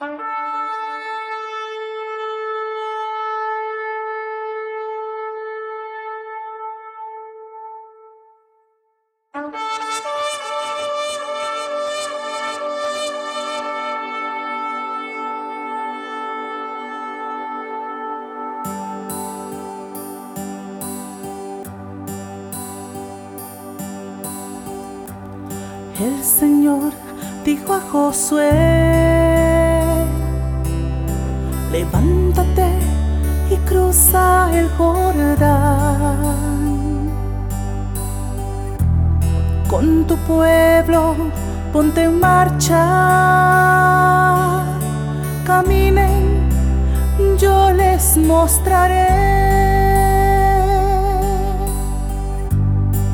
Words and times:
El 0.00 0.06
Señor 26.24 26.92
dijo 27.44 27.72
a 27.72 27.80
Josué, 27.80 29.23
levántate 31.74 32.68
y 33.50 33.56
cruza 33.68 34.48
el 34.58 34.68
Jordán. 34.78 36.22
Con 39.68 40.06
tu 40.06 40.16
pueblo 40.18 41.16
ponte 41.72 42.04
en 42.04 42.20
marcha, 42.20 42.78
caminen, 45.44 46.48
yo 47.42 47.72
les 47.72 48.16
mostraré. 48.18 49.08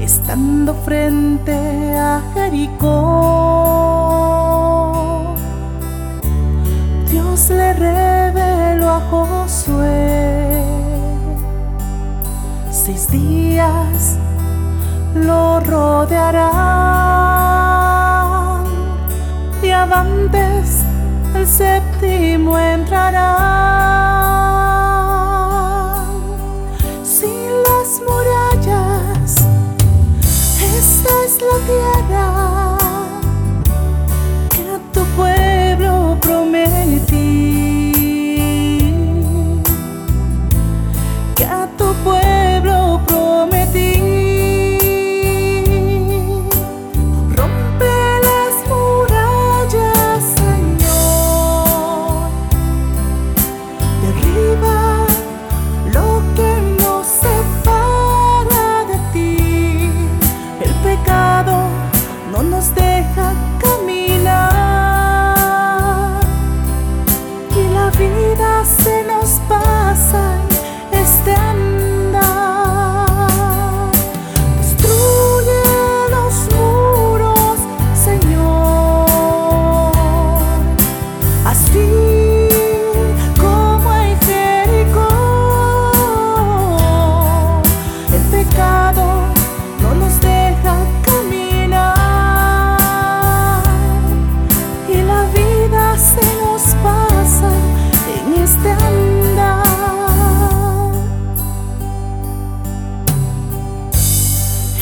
Estando 0.00 0.74
frente 0.86 1.56
a 1.96 2.20
Jericó, 2.34 2.90
Dios 7.10 7.48
le 7.48 7.72
Josué. 9.08 10.64
Seis 12.70 13.08
días 13.10 14.18
lo 15.14 15.60
rodearán 15.60 16.50
y 19.62 19.70
avantes 19.70 20.84
el 21.34 21.46
séptimo 21.46 22.58
entrará. 22.58 23.69
vida 67.98 68.64
se 68.64 69.04
nos 69.04 69.40
pasa 69.48 70.38
este 70.92 71.32
amor. 71.32 71.69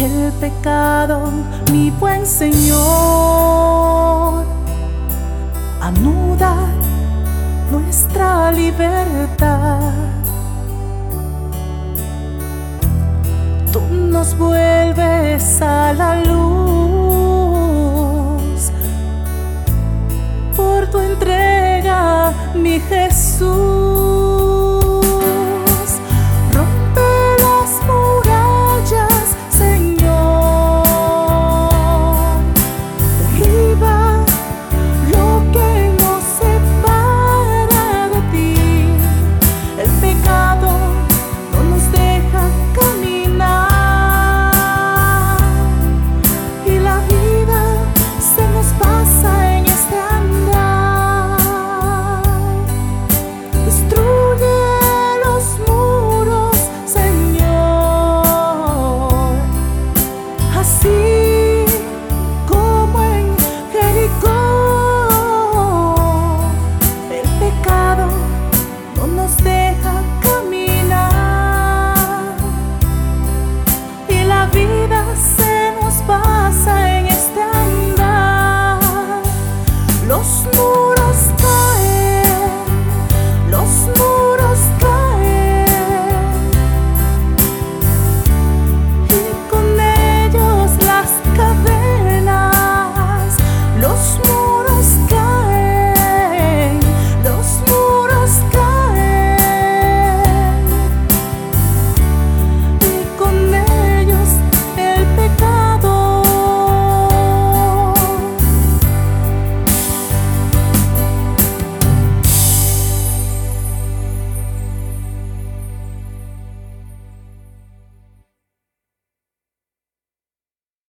el 0.00 0.32
pecado, 0.40 1.30
mi 1.72 1.90
buen 1.90 2.24
Señor. 2.26 2.78
Anuda 5.80 6.54
nuestra 7.70 8.52
libertad. 8.52 9.92
Tú 13.72 13.80
nos 13.90 14.36
vuelves 14.38 15.62
a 15.62 15.67